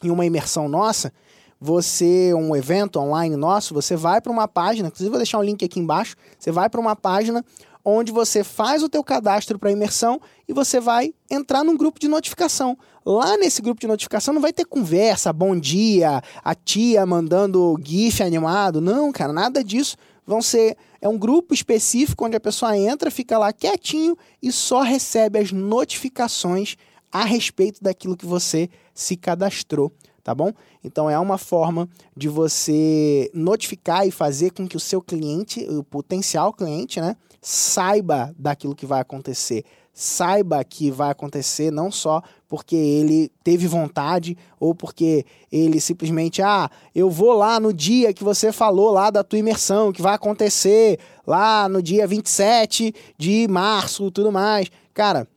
em 0.03 0.09
uma 0.09 0.25
imersão 0.25 0.67
nossa, 0.67 1.13
você, 1.61 2.33
um 2.33 2.55
evento 2.55 2.97
online 2.99 3.35
nosso, 3.35 3.71
você 3.71 3.95
vai 3.95 4.19
para 4.19 4.31
uma 4.31 4.47
página, 4.47 4.87
inclusive 4.87 5.11
vou 5.11 5.19
deixar 5.19 5.37
um 5.37 5.43
link 5.43 5.63
aqui 5.63 5.79
embaixo, 5.79 6.15
você 6.39 6.51
vai 6.51 6.71
para 6.71 6.81
uma 6.81 6.95
página 6.95 7.45
onde 7.89 8.11
você 8.11 8.43
faz 8.43 8.83
o 8.83 8.89
teu 8.89 9.01
cadastro 9.01 9.57
para 9.57 9.71
imersão 9.71 10.19
e 10.45 10.51
você 10.51 10.77
vai 10.77 11.13
entrar 11.31 11.63
num 11.63 11.77
grupo 11.77 12.01
de 12.01 12.09
notificação. 12.09 12.77
Lá 13.05 13.37
nesse 13.37 13.61
grupo 13.61 13.79
de 13.79 13.87
notificação 13.87 14.33
não 14.33 14.41
vai 14.41 14.51
ter 14.51 14.65
conversa, 14.65 15.31
bom 15.31 15.57
dia, 15.57 16.21
a 16.43 16.53
tia 16.53 17.05
mandando 17.05 17.79
gif 17.81 18.21
animado, 18.21 18.81
não, 18.81 19.09
cara, 19.13 19.31
nada 19.31 19.63
disso. 19.63 19.95
vão 20.25 20.41
ser 20.41 20.75
é 20.99 21.07
um 21.07 21.17
grupo 21.17 21.53
específico 21.53 22.25
onde 22.25 22.35
a 22.35 22.39
pessoa 22.41 22.77
entra, 22.77 23.09
fica 23.09 23.37
lá 23.37 23.53
quietinho 23.53 24.17
e 24.43 24.51
só 24.51 24.81
recebe 24.81 25.39
as 25.39 25.53
notificações 25.53 26.75
a 27.11 27.23
respeito 27.23 27.83
daquilo 27.83 28.17
que 28.17 28.25
você 28.25 28.69
se 28.93 29.15
cadastrou, 29.15 29.91
tá 30.23 30.33
bom? 30.33 30.51
Então 30.83 31.09
é 31.09 31.17
uma 31.19 31.37
forma 31.37 31.87
de 32.15 32.27
você 32.27 33.29
notificar 33.33 34.07
e 34.07 34.11
fazer 34.11 34.51
com 34.51 34.67
que 34.67 34.77
o 34.77 34.79
seu 34.79 35.01
cliente, 35.01 35.65
o 35.69 35.83
potencial 35.83 36.53
cliente, 36.53 36.99
né, 36.99 37.15
saiba 37.41 38.33
daquilo 38.37 38.75
que 38.75 38.85
vai 38.85 38.99
acontecer, 38.99 39.63
saiba 39.93 40.63
que 40.63 40.91
vai 40.91 41.09
acontecer 41.09 41.71
não 41.71 41.91
só 41.91 42.21
porque 42.47 42.75
ele 42.75 43.31
teve 43.43 43.67
vontade 43.67 44.37
ou 44.59 44.75
porque 44.75 45.25
ele 45.51 45.79
simplesmente, 45.79 46.41
ah, 46.41 46.69
eu 46.93 47.09
vou 47.09 47.33
lá 47.33 47.59
no 47.59 47.73
dia 47.73 48.13
que 48.13 48.23
você 48.23 48.51
falou 48.51 48.91
lá 48.91 49.09
da 49.09 49.23
tua 49.23 49.39
imersão, 49.39 49.91
que 49.91 50.01
vai 50.01 50.13
acontecer 50.13 50.99
lá 51.25 51.67
no 51.67 51.81
dia 51.81 52.05
27 52.05 52.93
de 53.17 53.47
março, 53.47 54.11
tudo 54.11 54.31
mais. 54.31 54.69
Cara, 54.93 55.27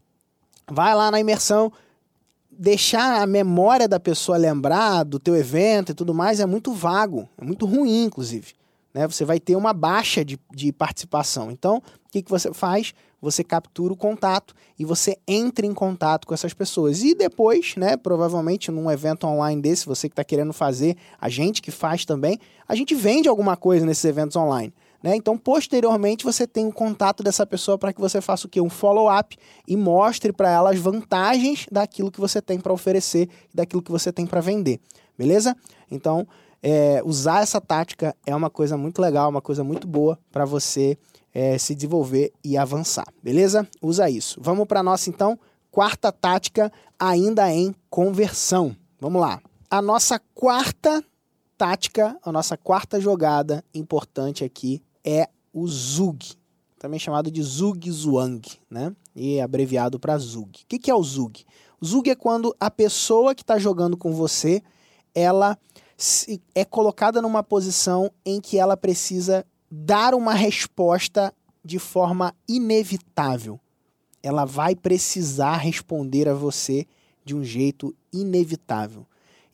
vai 0.71 0.95
lá 0.95 1.11
na 1.11 1.21
imersão, 1.21 1.73
deixar 2.51 3.23
a 3.23 3.27
memória 3.27 3.89
da 3.89 3.99
pessoa 3.99 4.37
lembrar 4.39 5.05
do 5.05 5.19
teu 5.19 5.37
evento 5.37 5.93
e 5.93 5.95
tudo 5.95 6.15
mais 6.15 6.41
é 6.41 6.47
muito 6.47 6.73
vago, 6.73 7.29
é 7.39 7.45
muito 7.45 7.67
ruim, 7.67 8.05
inclusive. 8.05 8.55
Né? 8.93 9.07
Você 9.07 9.25
vai 9.25 9.39
ter 9.39 9.57
uma 9.57 9.73
baixa 9.73 10.25
de, 10.25 10.39
de 10.53 10.73
participação. 10.73 11.51
Então, 11.51 11.77
o 11.79 12.11
que, 12.11 12.23
que 12.23 12.31
você 12.31 12.53
faz? 12.53 12.93
você 13.21 13.45
captura 13.45 13.93
o 13.93 13.97
contato 13.97 14.55
e 14.79 14.85
você 14.85 15.19
entra 15.29 15.67
em 15.67 15.75
contato 15.75 16.27
com 16.27 16.33
essas 16.33 16.55
pessoas. 16.55 17.03
E 17.03 17.15
depois, 17.15 17.75
né, 17.77 17.97
provavelmente 17.97 18.71
num 18.71 18.91
evento 18.91 19.27
online 19.27 19.61
desse, 19.61 19.87
você 19.87 20.09
que 20.09 20.13
está 20.15 20.25
querendo 20.25 20.53
fazer, 20.53 20.97
a 21.21 21.29
gente 21.29 21.61
que 21.61 21.71
faz 21.71 22.05
também, 22.05 22.39
a 22.67 22.75
gente 22.75 22.95
vende 22.95 23.29
alguma 23.29 23.57
coisa 23.57 23.85
nesses 23.85 24.05
eventos 24.05 24.37
online. 24.37 24.73
Né? 25.03 25.17
Então, 25.17 25.37
posteriormente, 25.39 26.25
você 26.25 26.47
tem 26.47 26.67
o 26.67 26.73
contato 26.73 27.23
dessa 27.23 27.47
pessoa 27.47 27.79
para 27.79 27.93
que 27.93 28.01
você 28.01 28.21
faça 28.21 28.47
o 28.47 28.51
quê? 28.51 28.61
Um 28.61 28.69
follow-up 28.69 29.37
e 29.67 29.77
mostre 29.77 30.33
para 30.33 30.51
ela 30.51 30.71
as 30.71 30.79
vantagens 30.79 31.67
daquilo 31.71 32.11
que 32.11 32.21
você 32.21 32.43
tem 32.43 32.61
para 32.61 32.73
oferecer, 32.73 33.29
daquilo 33.55 33.83
que 33.83 33.91
você 33.91 34.13
tem 34.13 34.27
para 34.27 34.41
vender. 34.41 34.81
Beleza? 35.17 35.57
Então, 35.91 36.27
é, 36.63 37.03
usar 37.05 37.43
essa 37.43 37.61
tática 37.61 38.15
é 38.27 38.37
uma 38.37 38.51
coisa 38.51 38.77
muito 38.77 39.01
legal, 39.01 39.31
uma 39.31 39.41
coisa 39.41 39.65
muito 39.65 39.87
boa 39.87 40.19
para 40.31 40.45
você 40.45 40.99
é, 41.33 41.57
se 41.57 41.75
desenvolver 41.75 42.33
e 42.45 42.57
avançar, 42.59 43.07
beleza? 43.23 43.67
Usa 43.81 44.11
isso. 44.11 44.39
Vamos 44.43 44.67
para 44.67 44.83
nossa, 44.83 45.09
então, 45.09 45.39
quarta 45.71 46.13
tática, 46.13 46.71
ainda 46.99 47.51
em 47.51 47.75
conversão. 47.89 48.77
Vamos 49.01 49.21
lá. 49.21 49.41
A 49.71 49.81
nossa 49.81 50.21
quarta 50.35 51.03
tática, 51.57 52.17
a 52.23 52.33
nossa 52.33 52.57
quarta 52.57 53.01
jogada 53.01 53.65
importante 53.73 54.45
aqui 54.45 54.83
é 55.05 55.29
o 55.53 55.67
Zug, 55.67 56.35
também 56.79 56.99
chamado 56.99 57.31
de 57.31 57.43
Zug 57.43 57.91
Zhuang, 57.91 58.43
né? 58.71 58.95
E 59.15 59.37
é 59.37 59.43
abreviado 59.43 59.99
para 59.99 60.17
Zug. 60.19 60.63
O 60.63 60.67
que, 60.67 60.79
que 60.79 60.91
é 60.91 60.95
o 60.95 61.03
Zug? 61.03 61.45
O 61.81 61.87
Zug 61.87 62.09
é 62.11 62.15
quando 62.15 62.55
a 62.59 62.71
pessoa 62.71 63.35
que 63.35 63.43
está 63.43 63.59
jogando 63.59 63.97
com 63.97 64.13
você, 64.13 64.63
ela 65.15 65.59
é 66.55 66.65
colocada 66.65 67.21
numa 67.21 67.43
posição 67.43 68.11
em 68.25 68.41
que 68.41 68.59
ela 68.59 68.77
precisa 68.77 69.45
dar 69.71 70.15
uma 70.15 70.35
resposta 70.35 71.35
de 71.65 71.79
forma 71.79 72.35
inevitável. 72.49 73.61
Ela 74.23 74.45
vai 74.45 74.75
precisar 74.75 75.57
responder 75.57 76.29
a 76.29 76.35
você 76.35 76.87
de 77.25 77.35
um 77.35 77.45
jeito 77.45 77.95
inevitável. 78.13 79.07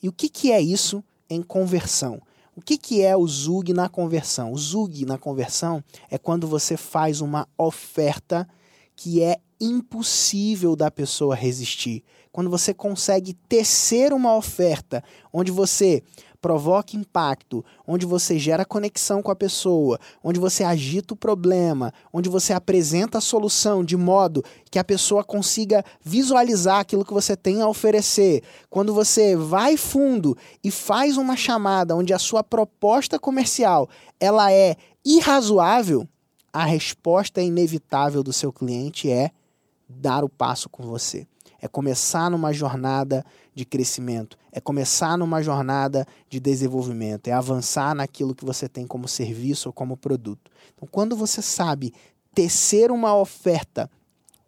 E 0.03 0.09
o 0.09 0.12
que, 0.12 0.29
que 0.29 0.53
é 0.53 0.61
isso 0.61 1.03
em 1.29 1.43
conversão? 1.43 2.21
O 2.57 2.63
que, 2.63 2.79
que 2.79 3.03
é 3.03 3.15
o 3.15 3.29
Zug 3.29 3.75
na 3.75 3.87
conversão? 3.87 4.51
O 4.51 4.57
Zug 4.57 5.05
na 5.05 5.19
conversão 5.19 5.85
é 6.11 6.17
quando 6.17 6.49
você 6.49 6.75
faz 6.75 7.21
uma 7.21 7.47
oferta 7.59 8.49
que 8.97 9.23
é 9.23 9.37
impossível 9.61 10.75
da 10.75 10.91
pessoa 10.91 11.35
resistir. 11.35 12.03
Quando 12.33 12.49
você 12.49 12.73
consegue 12.73 13.35
tecer 13.47 14.11
uma 14.11 14.35
oferta 14.35 15.05
onde 15.31 15.53
você 15.53 16.03
provoca 16.47 16.97
impacto, 16.97 17.65
onde 17.85 18.07
você 18.07 18.38
gera 18.38 18.65
conexão 18.65 19.21
com 19.21 19.33
a 19.33 19.35
pessoa, 19.35 19.99
onde 20.23 20.38
você 20.38 20.62
agita 20.62 21.12
o 21.12 21.17
problema, 21.17 21.93
onde 22.12 22.29
você 22.29 22.53
apresenta 22.53 23.19
a 23.19 23.21
solução 23.21 23.85
de 23.85 23.97
modo 23.97 24.45
que 24.71 24.79
a 24.79 24.85
pessoa 24.85 25.25
consiga 25.25 25.85
visualizar 26.00 26.79
aquilo 26.79 27.05
que 27.05 27.12
você 27.12 27.35
tem 27.37 27.61
a 27.61 27.67
oferecer. 27.67 28.45
Quando 28.71 28.95
você 28.95 29.35
vai 29.35 29.76
fundo 29.76 30.38
e 30.62 30.71
faz 30.71 31.17
uma 31.17 31.37
chamada 31.37 31.97
onde 31.97 32.15
a 32.15 32.19
sua 32.19 32.45
proposta 32.45 33.19
comercial 33.19 33.88
ela 34.21 34.53
é 34.53 34.76
irrazoável, 35.05 36.07
a 36.53 36.65
resposta 36.65 37.43
inevitável 37.43 38.23
do 38.23 38.33
seu 38.33 38.53
cliente 38.53 39.11
é 39.11 39.33
dar 39.88 40.23
o 40.23 40.29
passo 40.29 40.69
com 40.69 40.85
você 40.85 41.26
é 41.61 41.69
começar 41.69 42.31
numa 42.31 42.53
jornada 42.53 43.25
de 43.55 43.65
crescimento, 43.65 44.37
é 44.53 44.61
começar 44.61 45.17
numa 45.17 45.43
jornada 45.43 46.07
de 46.29 46.39
desenvolvimento, 46.39 47.29
é 47.29 47.33
avançar 47.33 47.95
naquilo 47.95 48.35
que 48.35 48.45
você 48.45 48.69
tem 48.69 48.87
como 48.87 49.09
serviço 49.09 49.69
ou 49.69 49.73
como 49.73 49.97
produto. 49.97 50.51
Então, 50.75 50.89
quando 50.91 51.17
você 51.17 51.41
sabe 51.41 51.93
tecer 52.35 52.91
uma 52.91 53.17
oferta, 53.17 53.91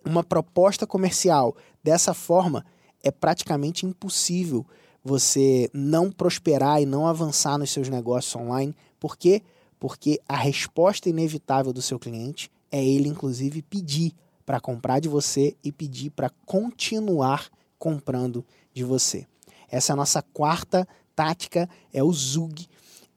uma 0.05 0.23
proposta 0.23 0.87
comercial 0.87 1.57
dessa 1.83 2.13
forma, 2.13 2.65
é 3.03 3.11
praticamente 3.11 3.87
impossível 3.87 4.67
você 5.03 5.71
não 5.73 6.11
prosperar 6.11 6.83
e 6.83 6.87
não 6.87 7.07
avançar 7.07 7.57
nos 7.57 7.71
seus 7.71 7.89
negócios 7.89 8.35
online. 8.37 8.75
Por 9.01 9.17
quê? 9.17 9.43
Porque 9.79 10.21
a 10.29 10.37
resposta 10.37 11.09
inevitável 11.09 11.73
do 11.73 11.81
seu 11.81 11.99
cliente 11.99 12.51
é 12.71 12.85
ele, 12.85 13.09
inclusive, 13.09 13.63
pedir 13.63 14.13
para 14.49 14.59
comprar 14.59 14.99
de 14.99 15.11
você 15.11 15.55
e 15.63 15.71
pedir 15.71 16.09
para 16.09 16.31
continuar 16.47 17.51
comprando 17.79 18.43
de 18.73 18.83
você. 18.83 19.27
Essa 19.71 19.93
é 19.93 19.95
a 19.95 19.97
nossa 19.97 20.23
quarta 20.23 20.89
tática, 21.15 21.69
é 21.93 22.03
o 22.03 22.11
Zug. 22.11 22.67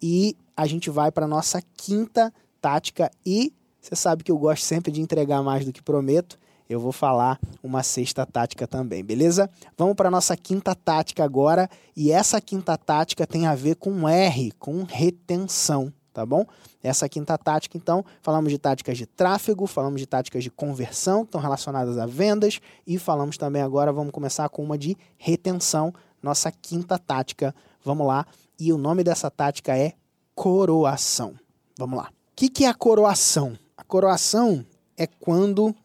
E 0.02 0.36
a 0.58 0.68
gente 0.68 0.90
vai 0.90 1.10
para 1.10 1.24
a 1.24 1.30
nossa 1.30 1.64
quinta 1.78 2.34
tática 2.60 3.10
e 3.26 3.54
você 3.80 3.96
sabe 3.96 4.26
que 4.26 4.32
eu 4.32 4.38
gosto 4.38 4.64
sempre 4.64 4.92
de 4.92 5.00
entregar 5.00 5.42
mais 5.42 5.64
do 5.64 5.72
que 5.72 5.82
prometo. 5.82 6.38
Eu 6.70 6.82
vou 6.82 6.92
falar 6.92 7.40
uma 7.64 7.82
sexta 7.82 8.26
tática 8.26 8.68
também, 8.68 9.02
beleza? 9.02 9.50
Vamos 9.78 9.96
para 9.96 10.10
a 10.10 10.12
nossa 10.12 10.36
quinta 10.36 10.76
tática 10.76 11.24
agora. 11.24 11.70
E 11.96 12.12
essa 12.12 12.42
quinta 12.42 12.78
tática 12.78 13.26
tem 13.26 13.48
a 13.48 13.56
ver 13.56 13.78
com 13.78 14.06
R, 14.06 14.52
com 14.60 14.84
retenção 14.84 15.94
tá 16.14 16.26
bom? 16.26 16.46
Essa 16.84 17.08
quinta 17.08 17.38
tática, 17.38 17.78
então, 17.78 18.04
falamos 18.22 18.52
de 18.52 18.58
táticas 18.58 18.98
de 18.98 19.06
tráfego, 19.06 19.66
falamos 19.68 20.00
de 20.00 20.06
táticas 20.06 20.44
de 20.44 20.50
conversão, 20.50 21.22
que 21.22 21.30
estão 21.30 21.42
relacionadas 21.42 21.98
a 21.98 22.06
vendas, 22.06 22.60
e 22.86 22.98
falamos 22.98 23.38
também 23.38 23.62
agora, 23.62 23.92
vamos 23.92 24.12
começar 24.12 24.48
com 24.50 24.64
uma 24.64 24.78
de 24.78 24.98
retenção, 25.18 25.94
nossa 26.22 26.52
quinta 26.52 26.98
tática. 26.98 27.54
Vamos 27.84 28.06
lá. 28.06 28.26
E 28.60 28.72
o 28.72 28.78
nome 28.78 29.04
dessa 29.04 29.32
tática 29.32 29.76
é 29.76 29.94
coroação. 30.36 31.34
Vamos 31.78 31.98
lá. 31.98 32.10
O 32.10 32.36
que, 32.36 32.50
que 32.50 32.66
é 32.66 32.68
a 32.68 32.74
coroação? 32.74 33.58
A 33.76 33.84
coroação 33.84 34.66
é 34.96 35.08
quando 35.08 35.76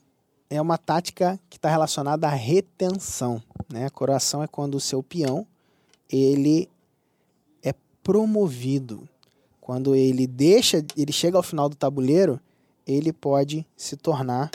é 0.48 0.60
uma 0.60 0.78
tática 0.78 1.40
que 1.48 1.56
está 1.56 1.68
relacionada 1.68 2.26
à 2.26 2.30
retenção. 2.30 3.42
Né? 3.72 3.86
A 3.86 3.90
coroação 3.90 4.42
é 4.42 4.46
quando 4.46 4.74
o 4.74 4.80
seu 4.80 5.02
peão 5.02 5.46
ele 6.08 6.68
é 7.62 7.72
promovido 8.02 9.08
quando 9.66 9.96
ele 9.96 10.28
deixa, 10.28 10.86
ele 10.96 11.10
chega 11.10 11.36
ao 11.36 11.42
final 11.42 11.68
do 11.68 11.74
tabuleiro, 11.74 12.38
ele 12.86 13.12
pode 13.12 13.66
se 13.76 13.96
tornar 13.96 14.48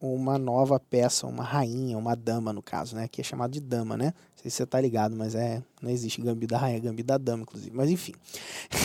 uma 0.00 0.38
nova 0.38 0.80
peça, 0.80 1.26
uma 1.26 1.44
rainha, 1.44 1.98
uma 1.98 2.16
dama 2.16 2.50
no 2.50 2.62
caso, 2.62 2.96
né? 2.96 3.06
Que 3.08 3.20
é 3.20 3.24
chamado 3.24 3.50
de 3.50 3.60
dama, 3.60 3.94
né? 3.94 4.06
Não 4.06 4.42
sei 4.42 4.50
se 4.50 4.56
você 4.56 4.64
tá 4.64 4.80
ligado, 4.80 5.14
mas 5.14 5.34
é 5.34 5.62
não 5.82 5.90
existe 5.90 6.22
Gambi 6.22 6.46
da 6.46 6.56
rainha, 6.56 6.78
Gambi 6.80 7.02
da 7.02 7.18
dama, 7.18 7.42
inclusive. 7.42 7.76
Mas 7.76 7.90
enfim, 7.90 8.14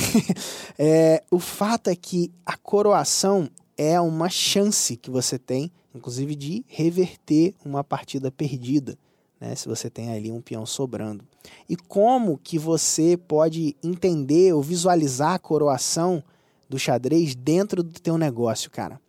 é, 0.77 1.23
o 1.31 1.39
fato 1.39 1.89
é 1.89 1.95
que 1.95 2.29
a 2.45 2.57
coroação 2.57 3.49
é 3.77 4.01
uma 4.01 4.27
chance 4.27 4.97
que 4.97 5.09
você 5.09 5.39
tem, 5.39 5.71
inclusive, 5.95 6.35
de 6.35 6.65
reverter 6.67 7.55
uma 7.63 7.85
partida 7.85 8.29
perdida 8.29 8.97
né, 9.39 9.55
se 9.55 9.65
você 9.69 9.89
tem 9.89 10.11
ali 10.11 10.29
um 10.29 10.41
peão 10.41 10.65
sobrando. 10.65 11.23
E 11.69 11.75
como 11.75 12.37
que 12.37 12.57
você 12.57 13.17
pode 13.17 13.75
entender 13.83 14.53
ou 14.53 14.61
visualizar 14.61 15.33
a 15.33 15.39
coroação 15.39 16.23
do 16.69 16.79
xadrez 16.79 17.35
dentro 17.35 17.83
do 17.83 17.99
teu 17.99 18.17
negócio, 18.17 18.71
cara? 18.71 18.99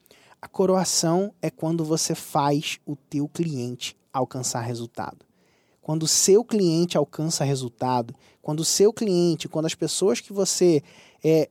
A 0.40 0.48
coroação 0.48 1.32
é 1.40 1.50
quando 1.50 1.84
você 1.84 2.14
faz 2.14 2.78
o 2.84 2.96
teu 2.96 3.28
cliente 3.28 3.96
alcançar 4.12 4.60
resultado. 4.60 5.24
Quando 5.80 6.04
o 6.04 6.08
seu 6.08 6.44
cliente 6.44 6.96
alcança 6.96 7.44
resultado, 7.44 8.14
quando 8.40 8.60
o 8.60 8.64
seu 8.64 8.92
cliente, 8.92 9.48
quando 9.48 9.66
as 9.66 9.74
pessoas 9.74 10.20
que 10.20 10.32
você 10.32 10.82
é, 11.22 11.48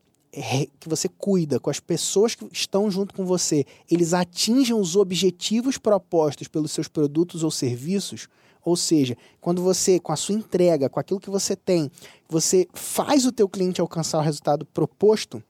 que 0.80 0.90
você 0.90 1.08
cuida, 1.08 1.60
com 1.60 1.70
as 1.70 1.80
pessoas 1.80 2.34
que 2.34 2.48
estão 2.52 2.90
junto 2.90 3.14
com 3.14 3.24
você, 3.24 3.66
eles 3.90 4.14
atingem 4.14 4.76
os 4.76 4.96
objetivos 4.96 5.78
propostos 5.78 6.48
pelos 6.48 6.72
seus 6.72 6.88
produtos 6.88 7.44
ou 7.44 7.52
serviços, 7.52 8.28
ou 8.64 8.76
seja, 8.76 9.18
quando 9.42 9.62
você, 9.62 10.00
com 10.00 10.12
a 10.12 10.16
sua 10.16 10.36
entrega, 10.36 10.90
com 10.90 11.00
aquilo 11.00 11.20
que 11.20 11.30
você 11.30 11.56
tem, 11.56 11.92
você 12.30 12.68
faz 12.74 13.26
o 13.26 13.32
teu 13.32 13.48
cliente 13.50 13.82
alcançar 13.82 14.20
o 14.20 14.22
resultado 14.22 14.66
proposto, 14.66 15.44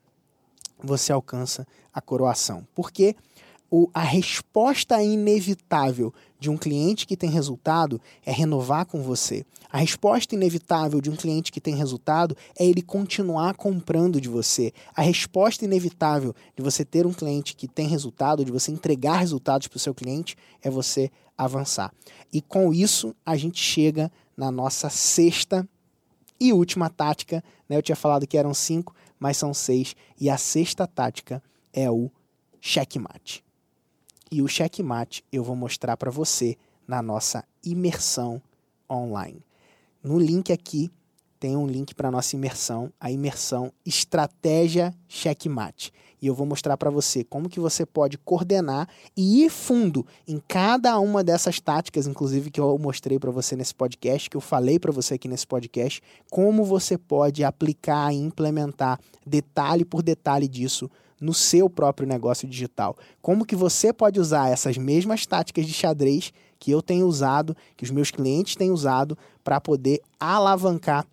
você 0.82 1.12
alcança 1.12 1.66
a 1.94 2.02
coroação. 2.02 2.68
Porque 2.74 3.16
o, 3.76 3.90
a 3.92 4.04
resposta 4.04 5.02
inevitável 5.02 6.14
de 6.40 6.48
um 6.48 6.56
cliente 6.56 7.08
que 7.08 7.18
tem 7.18 7.32
resultado 7.32 8.00
é 8.24 8.32
renovar 8.32 8.86
com 8.86 9.02
você. 9.02 9.44
A 9.68 9.80
resposta 9.80 10.36
inevitável 10.36 11.02
de 11.02 11.10
um 11.10 11.16
cliente 11.16 11.52
que 11.52 11.60
tem 11.60 11.74
resultado 11.74 12.38
é 12.56 12.64
ele 12.64 12.84
continuar 12.84 13.56
comprando 13.56 14.22
de 14.22 14.30
você. 14.30 14.72
A 14.96 15.02
resposta 15.02 15.66
inevitável 15.66 16.36
de 16.56 16.62
você 16.62 16.86
ter 16.86 17.08
um 17.08 17.14
cliente 17.14 17.56
que 17.56 17.68
tem 17.68 17.88
resultado, 17.88 18.46
de 18.46 18.52
você 18.52 18.72
entregar 18.72 19.18
resultados 19.18 19.68
para 19.68 19.78
o 19.78 19.80
seu 19.80 19.96
cliente, 19.96 20.38
é 20.62 20.70
você 20.70 21.10
avançar. 21.36 21.92
E 22.32 22.44
com 22.44 22.72
isso, 22.72 23.16
a 23.26 23.36
gente 23.36 23.60
chega 23.60 24.12
na 24.38 24.52
nossa 24.52 24.88
sexta 24.88 25.68
e 26.40 26.54
última 26.54 26.92
tática. 26.92 27.44
Né? 27.68 27.76
Eu 27.76 27.82
tinha 27.82 27.96
falado 27.96 28.28
que 28.28 28.38
eram 28.38 28.54
cinco, 28.54 28.94
mas 29.20 29.36
são 29.36 29.52
seis. 29.52 29.96
E 30.22 30.30
a 30.30 30.38
sexta 30.38 30.86
tática 30.86 31.42
é 31.74 31.90
o 31.90 32.12
checkmate. 32.62 33.44
E 34.34 34.42
o 34.42 34.48
checkmate 34.48 35.24
eu 35.32 35.44
vou 35.44 35.56
mostrar 35.56 35.96
para 35.96 36.10
você 36.10 36.58
na 36.88 37.04
nossa 37.04 37.44
imersão 37.64 38.42
online. 38.90 39.46
No 40.04 40.18
link 40.18 40.52
aqui 40.52 40.90
tem 41.40 41.56
um 41.56 41.68
link 41.68 41.94
para 41.94 42.10
nossa 42.10 42.36
imersão, 42.36 42.92
a 43.00 43.12
imersão 43.12 43.72
Estratégia 43.86 44.92
Checkmate. 45.08 45.94
E 46.20 46.26
eu 46.26 46.34
vou 46.34 46.48
mostrar 46.48 46.76
para 46.78 46.90
você 46.90 47.24
como 47.24 47.48
que 47.48 47.60
você 47.60 47.86
pode 47.86 48.18
coordenar 48.18 48.90
e 49.16 49.44
ir 49.44 49.52
fundo 49.52 50.04
em 50.28 50.42
cada 50.48 50.98
uma 50.98 51.24
dessas 51.24 51.60
táticas, 51.60 52.08
inclusive 52.08 52.50
que 52.50 52.60
eu 52.60 52.76
mostrei 52.80 53.20
para 53.20 53.30
você 53.30 53.56
nesse 53.56 53.76
podcast, 53.76 54.32
que 54.32 54.38
eu 54.38 54.42
falei 54.42 54.80
para 54.80 54.92
você 54.92 55.14
aqui 55.14 55.28
nesse 55.28 55.46
podcast, 55.46 56.02
como 56.32 56.66
você 56.66 56.98
pode 56.98 57.44
aplicar 57.44 58.12
e 58.12 58.18
implementar 58.18 59.00
detalhe 59.28 59.86
por 59.86 60.02
detalhe 60.02 60.48
disso 60.48 60.90
no 61.24 61.34
seu 61.34 61.70
próprio 61.70 62.06
negócio 62.06 62.46
digital. 62.46 62.98
Como 63.22 63.46
que 63.46 63.56
você 63.56 63.94
pode 63.94 64.20
usar 64.20 64.50
essas 64.50 64.78
mesmas 64.78 65.26
táticas 65.26 65.66
de 65.66 65.72
xadrez 65.72 66.34
que 66.60 66.70
eu 66.70 66.82
tenho 66.82 67.08
usado, 67.08 67.56
que 67.78 67.86
os 67.86 67.92
meus 67.92 68.12
clientes 68.12 68.58
têm 68.58 68.72
usado 68.72 69.18
para 69.42 69.62
poder 69.62 70.02
alavancar 70.20 71.08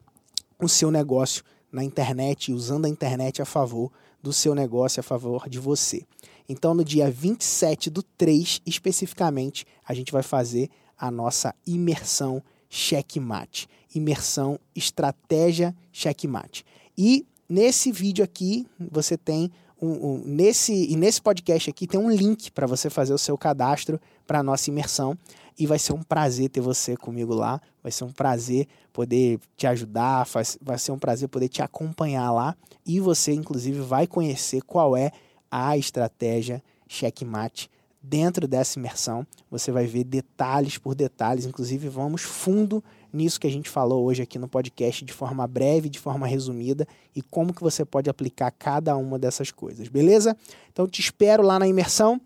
o 0.58 0.68
seu 0.68 0.90
negócio 0.90 1.44
na 1.70 1.84
internet, 1.84 2.52
usando 2.52 2.86
a 2.86 2.88
internet 2.88 3.40
a 3.40 3.44
favor 3.44 3.92
do 4.20 4.32
seu 4.32 4.52
negócio, 4.52 4.98
a 4.98 5.02
favor 5.02 5.48
de 5.48 5.60
você. 5.60 6.04
Então, 6.48 6.74
no 6.74 6.84
dia 6.84 7.08
27 7.08 7.88
do 7.88 8.02
3, 8.02 8.60
especificamente, 8.66 9.64
a 9.86 9.94
gente 9.94 10.10
vai 10.10 10.24
fazer 10.24 10.68
a 10.98 11.08
nossa 11.08 11.54
imersão 11.64 12.42
checkmate. 12.68 13.68
Imersão 13.94 14.58
estratégia 14.74 15.74
checkmate. 15.92 16.64
E 16.98 17.24
nesse 17.48 17.92
vídeo 17.92 18.24
aqui, 18.24 18.66
você 18.90 19.16
tem 19.16 19.50
um, 19.80 19.88
um, 19.88 20.22
nesse, 20.24 20.72
e 20.72 20.96
nesse 20.96 21.20
podcast 21.20 21.70
aqui 21.70 21.86
tem 21.86 21.98
um 21.98 22.10
link 22.10 22.50
para 22.50 22.66
você 22.66 22.90
fazer 22.90 23.14
o 23.14 23.18
seu 23.18 23.36
cadastro 23.38 24.00
para 24.26 24.40
a 24.40 24.42
nossa 24.42 24.70
imersão. 24.70 25.16
E 25.58 25.66
vai 25.66 25.78
ser 25.78 25.92
um 25.92 26.02
prazer 26.02 26.48
ter 26.48 26.60
você 26.60 26.96
comigo 26.96 27.34
lá. 27.34 27.60
Vai 27.82 27.92
ser 27.92 28.04
um 28.04 28.12
prazer 28.12 28.66
poder 28.92 29.38
te 29.56 29.66
ajudar, 29.66 30.26
vai 30.60 30.78
ser 30.78 30.92
um 30.92 30.98
prazer 30.98 31.28
poder 31.28 31.48
te 31.48 31.62
acompanhar 31.62 32.30
lá. 32.30 32.56
E 32.86 32.98
você, 33.00 33.32
inclusive, 33.32 33.80
vai 33.80 34.06
conhecer 34.06 34.62
qual 34.62 34.96
é 34.96 35.12
a 35.50 35.76
estratégia 35.76 36.62
checkmate 36.88 37.70
dentro 38.02 38.48
dessa 38.48 38.78
imersão. 38.78 39.26
Você 39.50 39.70
vai 39.70 39.86
ver 39.86 40.04
detalhes 40.04 40.78
por 40.78 40.94
detalhes, 40.94 41.44
inclusive 41.44 41.88
vamos 41.88 42.22
fundo 42.22 42.82
nisso 43.12 43.40
que 43.40 43.46
a 43.46 43.50
gente 43.50 43.68
falou 43.68 44.04
hoje 44.04 44.22
aqui 44.22 44.38
no 44.38 44.48
podcast 44.48 45.04
de 45.04 45.12
forma 45.12 45.46
breve, 45.46 45.88
de 45.88 45.98
forma 45.98 46.26
resumida 46.26 46.86
e 47.14 47.22
como 47.22 47.52
que 47.52 47.62
você 47.62 47.84
pode 47.84 48.08
aplicar 48.08 48.50
cada 48.50 48.96
uma 48.96 49.18
dessas 49.18 49.50
coisas, 49.50 49.88
beleza? 49.88 50.36
Então 50.72 50.86
te 50.86 51.00
espero 51.00 51.42
lá 51.42 51.58
na 51.58 51.66
imersão. 51.66 52.20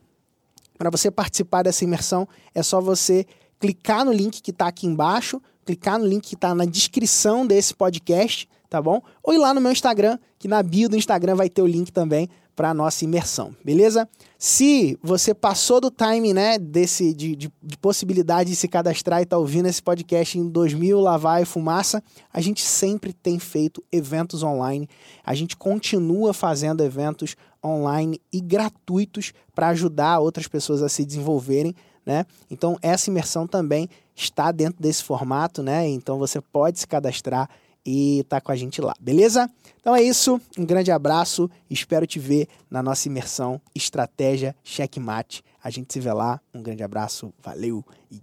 Para 0.76 0.90
você 0.90 1.10
participar 1.10 1.62
dessa 1.62 1.84
imersão, 1.84 2.28
é 2.54 2.62
só 2.62 2.80
você 2.80 3.26
clicar 3.60 4.04
no 4.04 4.12
link 4.12 4.42
que 4.42 4.50
está 4.50 4.66
aqui 4.66 4.86
embaixo, 4.86 5.40
clicar 5.64 5.98
no 5.98 6.06
link 6.06 6.28
que 6.28 6.34
está 6.34 6.54
na 6.54 6.64
descrição 6.64 7.46
desse 7.46 7.72
podcast, 7.74 8.48
tá 8.68 8.82
bom? 8.82 9.00
Ou 9.22 9.32
ir 9.32 9.38
lá 9.38 9.54
no 9.54 9.60
meu 9.60 9.72
Instagram, 9.72 10.18
que 10.38 10.48
na 10.48 10.62
bio 10.62 10.88
do 10.88 10.96
Instagram 10.96 11.36
vai 11.36 11.48
ter 11.48 11.62
o 11.62 11.66
link 11.66 11.92
também 11.92 12.28
para 12.54 12.70
a 12.70 12.74
nossa 12.74 13.04
imersão, 13.04 13.54
beleza? 13.64 14.08
Se 14.38 14.98
você 15.02 15.34
passou 15.34 15.80
do 15.80 15.90
time, 15.90 16.32
né, 16.32 16.58
desse, 16.58 17.12
de, 17.14 17.34
de, 17.34 17.52
de 17.62 17.78
possibilidade 17.78 18.50
de 18.50 18.56
se 18.56 18.68
cadastrar 18.68 19.22
e 19.22 19.26
tá 19.26 19.36
ouvindo 19.36 19.66
esse 19.66 19.82
podcast 19.82 20.38
em 20.38 20.48
2000, 20.48 21.00
lá 21.00 21.16
vai 21.16 21.44
fumaça, 21.44 22.02
a 22.32 22.40
gente 22.40 22.62
sempre 22.62 23.12
tem 23.12 23.38
feito 23.38 23.82
eventos 23.90 24.42
online, 24.42 24.88
a 25.24 25.34
gente 25.34 25.56
continua 25.56 26.32
fazendo 26.32 26.82
eventos 26.82 27.36
online 27.64 28.20
e 28.32 28.40
gratuitos 28.40 29.32
para 29.54 29.68
ajudar 29.68 30.18
outras 30.20 30.46
pessoas 30.46 30.82
a 30.82 30.88
se 30.88 31.04
desenvolverem, 31.04 31.74
né? 32.04 32.26
Então 32.50 32.78
essa 32.82 33.08
imersão 33.08 33.46
também 33.46 33.88
está 34.14 34.52
dentro 34.52 34.82
desse 34.82 35.02
formato, 35.02 35.62
né? 35.62 35.88
Então 35.88 36.18
você 36.18 36.40
pode 36.40 36.78
se 36.78 36.86
cadastrar 36.86 37.48
e 37.84 38.24
tá 38.28 38.40
com 38.40 38.50
a 38.50 38.56
gente 38.56 38.80
lá, 38.80 38.94
beleza? 38.98 39.50
Então 39.80 39.94
é 39.94 40.02
isso, 40.02 40.40
um 40.58 40.64
grande 40.64 40.90
abraço, 40.90 41.50
espero 41.68 42.06
te 42.06 42.18
ver 42.18 42.48
na 42.70 42.82
nossa 42.82 43.06
imersão 43.08 43.60
Estratégia 43.74 44.56
Checkmate. 44.64 45.44
A 45.62 45.70
gente 45.70 45.92
se 45.92 46.00
vê 46.00 46.12
lá, 46.12 46.40
um 46.54 46.62
grande 46.62 46.82
abraço, 46.82 47.32
valeu 47.42 47.84
e 48.10 48.20